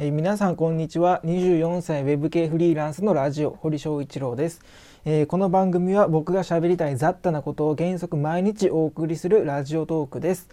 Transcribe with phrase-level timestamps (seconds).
[0.00, 1.20] えー、皆さんこんにちは。
[1.24, 4.60] 24歳ウェブ系フリーランスのラジオ堀翔一郎です、
[5.04, 10.48] えー、この番組は僕が喋りたい雑多なことを原則毎日お送りするラジオトークです、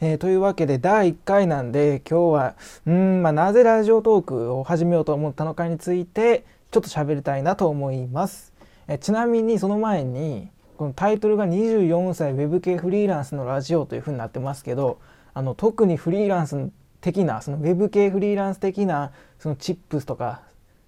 [0.00, 2.54] えー、というわけで第1回なんで今日は
[2.86, 8.52] うん、まあ、なぜラジオトークを始めようと思ったのかについてちょっと喋りたいなと思います、
[8.86, 15.00] えちなみにその前にこのタイトルが24歳ウェブ系フリーランスのラジオというふうになってますけど
[15.34, 16.70] あの特にフリーランス
[17.04, 20.40] 的なそのウェブ系フリーランス的なそのチップスとか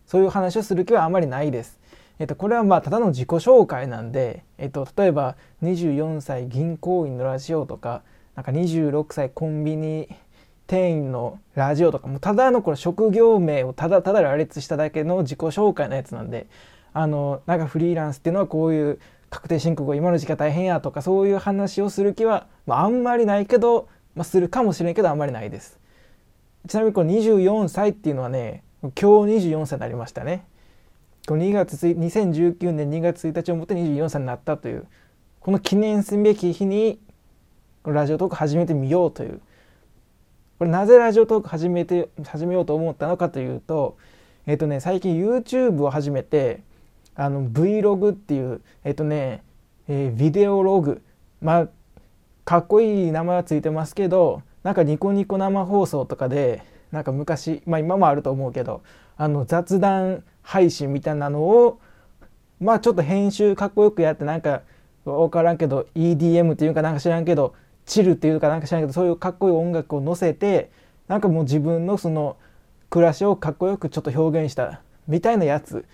[0.07, 1.79] そういう話をする気はあまりないです。
[2.19, 8.01] えっと、これはまあただの自己紹介なんで、えっと、例えば24歳銀行員のラジオとか
[8.35, 10.09] なんか26歳コンビニ
[10.67, 16.47] 店員のラジオとかもただのこれ職業名をただただ羅列しただけの自己紹介のやつなんで
[16.95, 25.79] あのなんかフリーランスっていうのはこういう確定申告が今の時期は大変やとかそういう話をする気は、まあ、あんまりないけど、まあ、するかもしれんけどあんまりないです。
[26.67, 30.47] ちなみにこの24歳っていうのはね今日24歳になりましたね。
[31.27, 34.87] この2月2019年2月1日をもって24歳になったという
[35.41, 37.01] この記念すべき日に
[37.85, 39.41] ラジオトーク始めてみようという。
[40.59, 43.99] これなぜラジオトーク始めて始めようと思ったのかというと
[44.47, 46.63] えっ、とね最近 YouTube を始めて
[47.15, 49.43] あの Vlog っていうえっ、とね、
[49.89, 51.03] えー、ビデオログ
[51.41, 51.69] まあ
[52.45, 58.83] かっこいい名前はついてますけどなんかニコニコ生放送とかでなんか昔まあ今もあると思うけど
[59.17, 61.79] あの雑談配信みたいなのを
[62.59, 64.63] まあちょっと編集かっこよくやってなんか
[65.05, 67.55] 分からんけど EDM っていうかなんか知らんけど
[67.85, 70.73] チルっていうかなんか知らんけどそういうかっこいい音楽を載せて
[71.07, 72.37] なんかもう自分のその
[72.91, 75.85] 暮らしをかっこよくちょっと表現したみたいなやつ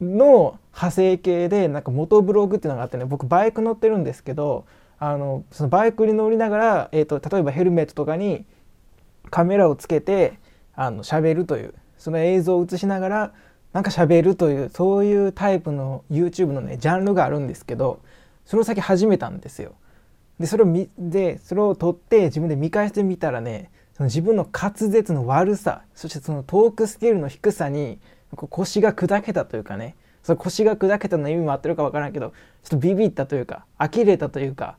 [0.00, 4.64] の派生系でなんか元ブログっていうのがあってね僕バイク乗ってるんですけど
[5.02, 8.44] あのそのバイクに乗りながら、えーと、例えばヘルメットとかに
[9.30, 10.38] カメラをつけて
[10.74, 13.32] あの喋るというその映像を映しながら
[13.72, 18.00] なんか喋るというそういうタイプの YouTube のねジャンルがあるんですけど
[18.44, 19.72] それを先始めたんですよ。
[20.38, 27.98] でそれを見でそれを撮って自分で見返してみたらねその自分の滑舌の悪さそしてそのトークスケールの低さに
[28.32, 32.32] 腰が砕けたというかねその腰が砕けたの意味も合ってるか分からんけど
[32.64, 34.76] ちょっとビビったというか呆れたというか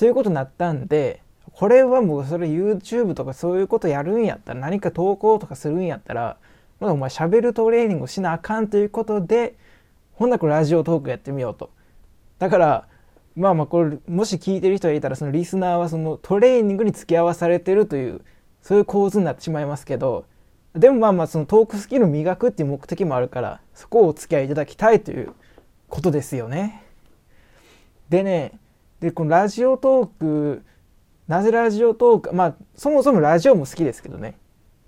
[0.00, 1.20] ということになったんで
[1.52, 6.38] これはもうそれ YouTube とかそういうことやるんやったら何か投稿とかするんやったら
[6.80, 9.56] まだお前喋るトレーニングをしなあかんということで
[10.14, 11.68] ほんならこれラジオトークやってみようと
[12.38, 12.88] だから
[13.36, 18.22] まあまあこれもし聞いてる人がいたらそのリスナーはそのトレーニングに付き合わされてるという
[18.62, 20.24] そういう構図になってしまいますけど
[20.72, 25.34] でもまあまあそのトークスキル磨くっていう目的もあるからそこをお付き合いいただきたいという
[25.90, 26.84] ことですよね。
[28.08, 28.58] でね
[29.00, 30.64] でこのラジオトーク
[31.26, 34.36] なぜラジオトークまあそもそもラジオも好きですけどね。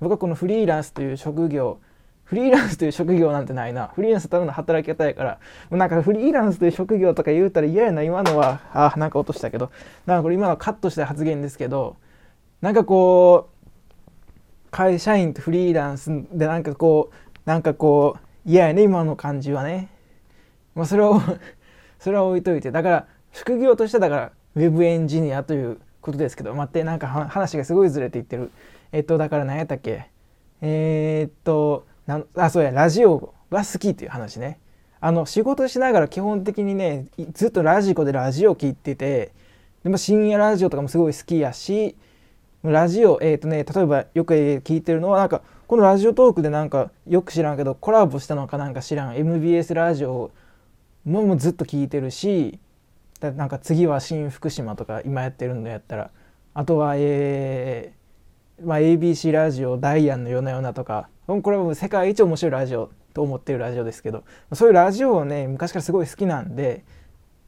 [0.00, 1.78] 僕はこのフリーランスという職業
[2.24, 3.88] フリーランスという職業なんてないな。
[3.94, 5.38] フリーランスただの働き方やから。
[5.70, 8.60] なんかフリーランスという職業とか言うたら嫌やな今のは。
[8.72, 9.70] あなんか落としたけど。
[10.06, 11.96] なんかこれ今のはカットした発言ですけど。
[12.60, 13.68] なんかこう
[14.70, 19.88] 会社員とフリーランスでなんかこうなんかこう嫌やね今の感じはね、
[20.74, 21.20] まあ、それを
[21.98, 22.70] それは置いといて。
[22.70, 28.50] だから副業としてだからウェブエンジニアということですけど待ってなんか話がすごいずれていってる。
[28.92, 30.10] えっとだから何やったっけ？
[30.60, 34.58] えー、っとなあそうやラジオが好きっていう話ね。
[35.00, 39.32] あの仕事しながら基本的にねずっとラジコでラジオ聞いてて
[39.82, 41.96] でも深夜ラジオとかもすごい好きやし
[42.62, 50.30] ラジオえっ、とね例えばよく聞いてるのはなんかこのラジオトークでなんかよく知らんけどコラボしたのかなんか知らん MBS ラジオ
[51.04, 52.60] ももずっと聞いてるし
[53.30, 56.10] なんか次は新福島とか今やってるのやったら
[56.54, 66.84] あとは、えーまあ、ABC ラジオダイアンの夜な夜なとかこれはもう世界一面白いラジオと思ってるラジオですけどそういうラジオをね昔からすごい好きなんで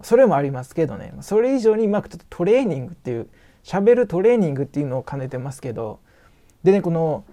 [0.03, 3.29] それもありますけどねそれ以上にうまくちょっとトレーニングっていう
[3.63, 6.01] 喋るトレーニングっていうのを兼ねてますけど
[6.63, 7.25] でねこの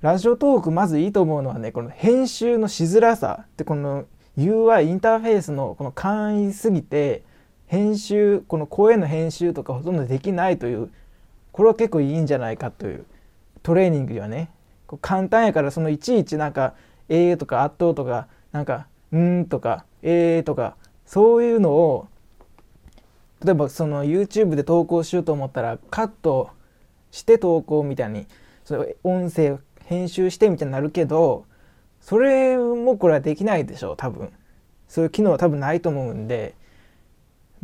[0.00, 4.06] ラジオトークまずいいと思うのはねこの編集のしづらさってこの
[4.38, 7.24] UI インターフェースのこの簡易すぎて
[7.70, 10.90] 編集この声の編集とかほとんどできないという
[11.52, 13.04] これは結構いいんじゃないかという
[13.62, 14.50] トレーニングにはね。
[15.00, 16.74] 簡単やからそのいちいちなんか
[17.08, 20.74] 「えー」とか「あっと」とかなんか「ん」とか「えー」とか
[21.06, 22.08] そういうのを
[23.44, 26.50] 例えばその YouTube で投稿しようと思ったらカット
[27.12, 28.26] して投稿みたいに
[28.64, 31.44] その音声編集してみたいになるけど
[32.00, 34.32] それもこれはできないでしょう多分。
[34.88, 36.56] そういう機能は多分ないと思うんで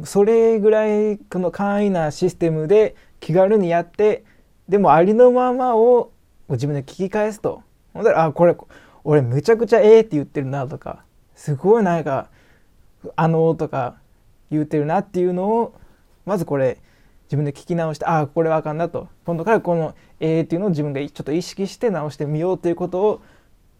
[0.04, 4.24] それぐらいこの簡易なシステムで気軽にやって
[4.68, 6.12] でもありのままを
[6.48, 7.62] 自分で聞き返すと。
[7.94, 8.56] ほんだらあこれ
[9.04, 11.04] 俺めちゃくちゃええって言ってるなとか
[11.34, 12.28] すごいなんか
[13.14, 13.96] あのとか
[14.50, 15.74] 言ってるなっていうのを
[16.26, 16.78] まずこれ
[17.24, 19.08] 自分で聞き直してああこれはあかんなと。
[19.24, 23.22] 今度からこの「えー」っていうのを自分がちょっと意識して直してみようということを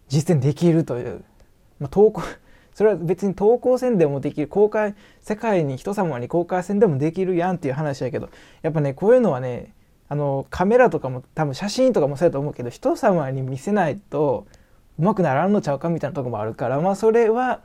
[0.09, 1.25] 実践できるという、
[1.79, 2.23] まあ、投稿
[2.77, 8.29] それは別に投稿戦でもできる公開世界に人様に公開戦でもできるやんっていう話やけど
[8.61, 9.73] やっぱねこういうのはね
[10.11, 14.47] あのカメラとかも多分写真とかもそうやと思うけど人様に見せないと
[14.99, 17.63] うまくならんのちゃうかみたいなとこもあるからまあそれは、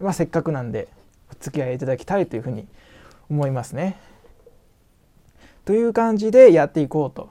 [0.00, 0.88] まあ、せっかくなんで
[1.30, 2.66] お付き合いいただきたいというふうに
[3.28, 3.98] 思いますね。
[5.66, 7.28] という感じでやっていこうと。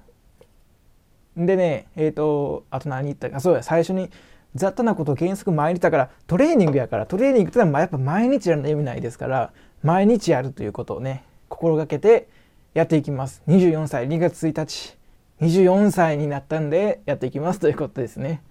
[1.35, 4.11] でねえっ、ー、とあと何言ったかそうや最初に
[4.55, 9.53] 雑多なことを原則毎日だからトレーニングやからトレーニングってのはやっぱ毎日やるの意味ないですから
[9.83, 12.27] 毎日やるということをね心がけて
[12.73, 13.41] やっていきます。
[13.47, 14.97] 24歳2月1日
[15.41, 18.41] 24歳になったんでやっていきますということですね。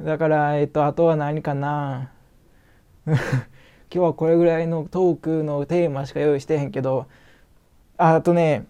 [0.00, 2.10] だからえっ、とあとは何かな。
[3.06, 3.18] 今
[3.90, 7.06] 日はこれぐらいのトークのテーマしか用意してへんけど
[7.96, 8.66] あとね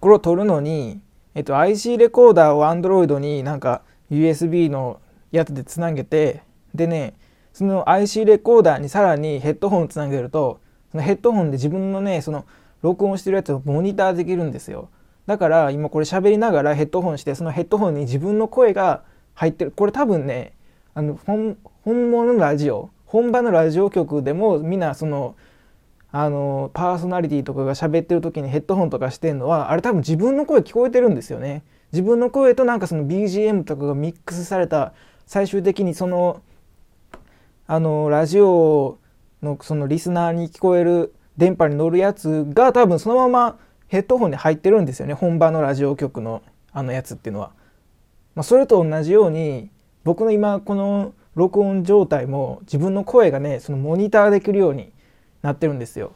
[0.00, 1.00] これを撮るのに、
[1.34, 5.00] えっと、IC レコーダーを Android になんか USB の
[5.36, 6.42] やつでつなげて
[6.74, 7.14] でね
[7.52, 10.60] その IC レコーダーにさらにヘッドホンつなげると
[10.90, 12.44] そのヘッドホンで自分のねその
[12.82, 14.88] 録音してるやつをモニターできるんですよ
[15.26, 19.02] だから今これ喋りながらヘッドホンしてそのヘッドホンに自分の声が
[19.34, 20.52] 入ってるこれ多分ね
[20.94, 25.36] あの本物のラジオ本場のラジオ局でもみんなその
[26.16, 31.64] あのパーソナリティとかが喋ってる時にヘッドホンとかしてんのはあれ多分自分の声聞こえてるんですよね。
[31.92, 34.92] 自分の声となんかその BGM とかがミックスされた
[35.26, 36.42] 最終的にその
[37.66, 38.98] あのラジオ
[39.42, 46.42] のそのリスナーに聞こえる電波に乗るやつが多分そのままヘッドホンに入ってるんですよね本場のラジオ局の
[46.72, 47.52] あのやつっていうのは。
[48.34, 49.70] まあ、それと同じように
[50.02, 54.92] 僕の今この録音状態も自分の声がねそのモニターできるように
[55.42, 56.12] なってるんですよ。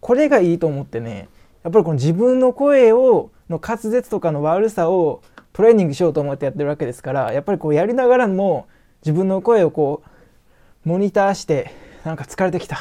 [0.00, 1.28] これがいいと思ってね
[1.62, 8.68] やっぱりこの自分の声をの滑舌とかの悪さをトレーニングしようと思ってやってるわけですからやっぱりこうやりながらも
[9.02, 10.02] 自分の声をこ
[10.84, 11.72] うモニターして
[12.04, 12.78] なんか疲れてきた。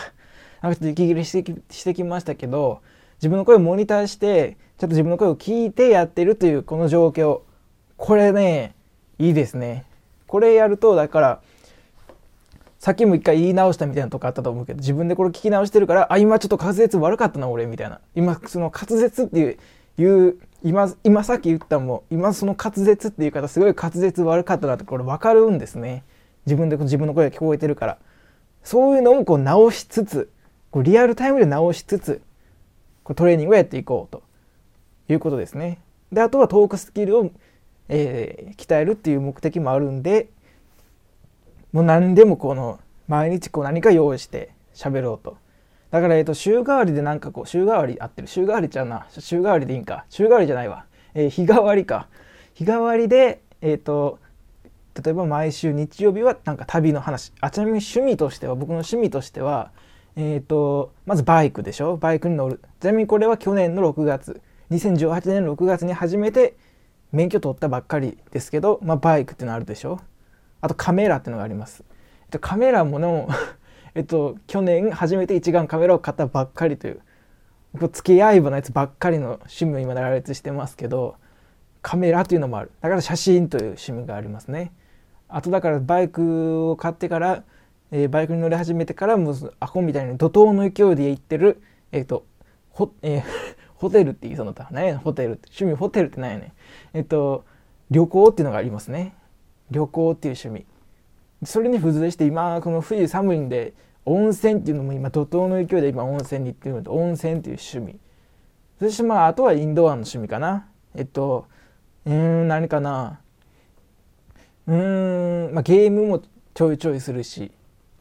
[0.61, 2.81] なんかちょっと息切れしてきしてきましたけど
[3.17, 7.41] 自分の声をモニターしてちょっと自分の声を聞いてやってるというこの状況。
[7.97, 8.75] これね
[9.17, 9.85] いいですね。
[10.27, 11.41] これやるとだから
[12.77, 17.99] さっきも一回言い直したみたいなとこあったと思うけど自分でこれ聞き直してるからあ今ちょっと滑舌悪かったな俺みたいな。
[18.15, 19.57] 今その滑舌っていう
[19.97, 26.03] いう今今さっき言ったも今その滑舌っていう方すごい滑舌悪かったなってこれ分かるんですね。
[26.45, 27.97] 自分で自分の声が聞こえてるから。
[28.63, 30.29] そういうのをこう直しつつ
[30.71, 32.21] こうリアルタイムで直しつつ
[33.03, 34.21] こうトレーニングをやっていこうと
[35.07, 35.79] いうことですね。
[36.11, 37.31] であとはトークスキルを、
[37.87, 40.29] えー、鍛えるっていう目的もあるんで
[41.71, 45.37] もう何でもこの毎日こう何か用意して喋ろうと。
[45.91, 48.27] だから、えっと、週替わりでなんかこう、週替わり合ってる。
[48.27, 49.07] 週替わりちゃうな。
[49.09, 50.05] 週替わりでいいんか。
[50.09, 50.85] 週替わりじゃないわ。
[51.15, 52.07] えー、日替わりか。
[52.53, 54.19] 日替わりで、えっ、と、
[55.03, 57.33] 例えば毎週日曜日はなんか旅の話。
[57.41, 59.71] あ、ちなみに趣味としては、僕の趣味としては、
[60.15, 62.61] えっ、と、まずバイクでしょバイクに乗る。
[62.79, 64.41] ちなみにこれは去年の6月。
[64.71, 66.55] 2018年の6月に初めて
[67.11, 69.99] 免許取ったばっかりですけど、まあ、バイクってのあるでしょ
[70.61, 71.83] あとカメラってのがあります。
[72.23, 73.29] えっと、カメラもの
[73.95, 77.01] えっと、去年初めて一眼カメラを買ったばっかりという、
[77.91, 81.15] 付き合い棒のやつばっかりの趣味を今羅列してますけど、
[81.81, 82.71] カメラというのもある。
[82.81, 84.73] だから写真という趣味がありますね。
[85.27, 87.43] あとだからバイクを買ってから、
[87.91, 92.25] えー、バイクに乗り始めてからもうアホみたいに怒涛の勢いで行ってる、えっ、と、
[92.71, 93.23] ほ、えー、
[93.75, 94.73] ホテルって言いそうになった。
[94.73, 95.47] 何やホテルって。
[95.47, 96.53] 趣味ホテルって何やね
[96.93, 96.97] ん？
[96.97, 97.45] えっ、と、
[97.89, 99.13] 旅行っていうのがありますね。
[99.71, 100.65] 旅行っていう趣味
[101.43, 103.73] それに付随して今この冬寒いんで
[104.05, 107.99] 温泉っていうのも今怒涛の勢いで今温泉に行ってるので温泉っていう趣味。
[108.79, 110.67] そしてまああとはインドアの趣味かな。
[110.95, 111.45] えっと
[112.05, 113.19] うん何かな。
[114.67, 116.21] うんまあゲームも
[116.53, 117.51] ちょいちょいするし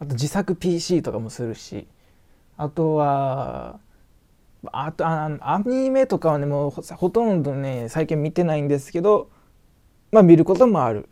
[0.00, 1.87] あと自作 PC とかもするし
[2.57, 3.80] あとは
[4.73, 9.30] あとあアニメとかはねもうほとんどね最近見てないんですけど
[10.11, 11.09] まあ見ることもある。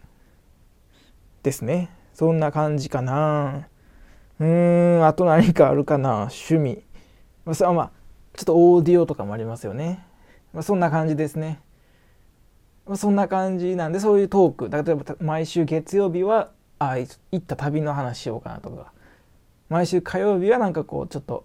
[1.43, 1.91] ですね。
[2.17, 3.69] そんな感じかな。
[4.41, 6.31] うーん、あと何かあるかな。
[6.31, 6.83] 趣味。
[7.45, 7.91] まあ、まあ、
[8.35, 10.03] ちょっとオーディオとかもありますよね。
[10.55, 11.61] まあ、そんな感じですね。
[12.87, 14.71] まあ、そんな感じなんで、そういうトーク。
[14.71, 18.93] 例えば、毎週月曜日は、あ、行った旅の話しようかなとか。
[19.69, 21.45] 毎週火曜日はなんかこう、ちょっと、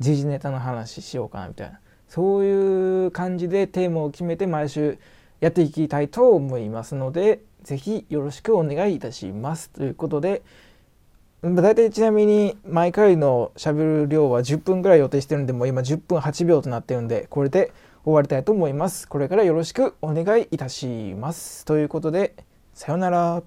[0.00, 1.78] 時事ネタの話しようかなみたいな。
[2.08, 4.98] そういう感じでテーマを決めて毎週、
[5.40, 10.42] やっていきたいと思いますので是非よろしくお願いいたしますということで
[11.42, 17.72] 大体ちなみに毎回のしゃべる量は10分ぐらい予定してるんでもう今10分8秒となってるんでこれで
[18.04, 19.08] 終わりたいと思います。
[19.08, 21.64] これからよろしくお願いいたします。
[21.64, 22.34] ということで
[22.74, 23.42] さようなら。